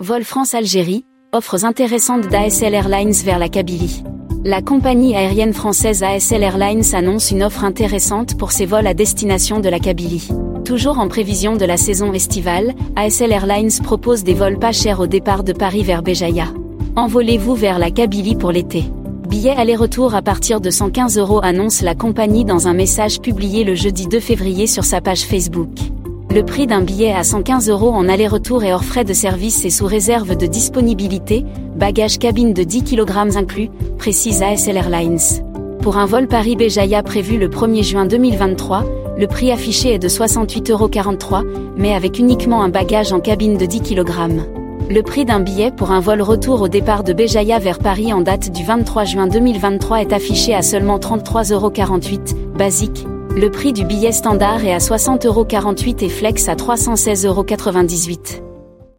Vol 0.00 0.22
France-Algérie, 0.22 1.04
offres 1.32 1.64
intéressantes 1.64 2.28
d'ASL 2.28 2.72
Airlines 2.72 3.10
vers 3.24 3.40
la 3.40 3.48
Kabylie. 3.48 4.04
La 4.44 4.62
compagnie 4.62 5.16
aérienne 5.16 5.52
française 5.52 6.04
ASL 6.04 6.44
Airlines 6.44 6.94
annonce 6.94 7.32
une 7.32 7.42
offre 7.42 7.64
intéressante 7.64 8.38
pour 8.38 8.52
ses 8.52 8.64
vols 8.64 8.86
à 8.86 8.94
destination 8.94 9.58
de 9.58 9.68
la 9.68 9.80
Kabylie. 9.80 10.28
Toujours 10.64 11.00
en 11.00 11.08
prévision 11.08 11.56
de 11.56 11.64
la 11.64 11.76
saison 11.76 12.12
estivale, 12.12 12.76
ASL 12.94 13.32
Airlines 13.32 13.72
propose 13.82 14.22
des 14.22 14.34
vols 14.34 14.60
pas 14.60 14.70
chers 14.70 15.00
au 15.00 15.08
départ 15.08 15.42
de 15.42 15.52
Paris 15.52 15.82
vers 15.82 16.04
Béjaïa. 16.04 16.46
Envolez-vous 16.94 17.56
vers 17.56 17.80
la 17.80 17.90
Kabylie 17.90 18.36
pour 18.36 18.52
l'été. 18.52 18.84
Billet 19.28 19.56
aller-retour 19.56 20.14
à 20.14 20.22
partir 20.22 20.60
de 20.60 20.70
115 20.70 21.18
euros 21.18 21.40
annonce 21.42 21.82
la 21.82 21.96
compagnie 21.96 22.44
dans 22.44 22.68
un 22.68 22.72
message 22.72 23.20
publié 23.20 23.64
le 23.64 23.74
jeudi 23.74 24.06
2 24.06 24.20
février 24.20 24.68
sur 24.68 24.84
sa 24.84 25.00
page 25.00 25.22
Facebook. 25.22 25.70
Le 26.30 26.42
prix 26.42 26.66
d'un 26.66 26.82
billet 26.82 27.14
à 27.14 27.24
115 27.24 27.70
euros 27.70 27.88
en 27.88 28.06
aller-retour 28.06 28.62
et 28.62 28.74
hors 28.74 28.84
frais 28.84 29.04
de 29.04 29.14
service 29.14 29.64
et 29.64 29.70
sous 29.70 29.86
réserve 29.86 30.36
de 30.36 30.44
disponibilité, 30.44 31.46
bagage 31.74 32.18
cabine 32.18 32.52
de 32.52 32.64
10 32.64 32.84
kg 32.84 33.34
inclus, 33.34 33.70
précise 33.96 34.42
ASL 34.42 34.76
Airlines. 34.76 35.18
Pour 35.80 35.96
un 35.96 36.04
vol 36.04 36.28
Paris-Béjaïa 36.28 37.02
prévu 37.02 37.38
le 37.38 37.48
1er 37.48 37.82
juin 37.82 38.04
2023, 38.04 38.84
le 39.16 39.26
prix 39.26 39.50
affiché 39.50 39.94
est 39.94 39.98
de 39.98 40.08
68,43 40.08 40.70
euros, 40.70 41.46
mais 41.78 41.94
avec 41.94 42.18
uniquement 42.18 42.62
un 42.62 42.68
bagage 42.68 43.10
en 43.14 43.20
cabine 43.20 43.56
de 43.56 43.64
10 43.64 43.80
kg. 43.80 44.12
Le 44.90 45.00
prix 45.02 45.24
d'un 45.24 45.40
billet 45.40 45.70
pour 45.70 45.92
un 45.92 46.00
vol 46.00 46.20
retour 46.20 46.60
au 46.60 46.68
départ 46.68 47.04
de 47.04 47.14
Béjaïa 47.14 47.58
vers 47.58 47.78
Paris 47.78 48.12
en 48.12 48.20
date 48.20 48.52
du 48.52 48.64
23 48.64 49.04
juin 49.04 49.28
2023 49.28 50.02
est 50.02 50.12
affiché 50.12 50.54
à 50.54 50.60
seulement 50.60 50.98
33,48 50.98 51.54
euros, 51.54 51.72
basique, 52.54 53.06
le 53.36 53.50
prix 53.50 53.72
du 53.72 53.84
billet 53.84 54.12
standard 54.12 54.64
est 54.64 54.72
à 54.72 54.78
60,48€ 54.78 56.04
et 56.04 56.08
flex 56.08 56.48
à 56.48 56.54
316,98€. 56.54 58.47